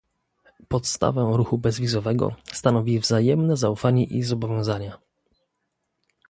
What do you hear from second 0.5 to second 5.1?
Podstawę ruchu bezwizowego stanowi wzajemne zaufanie i zobowiązania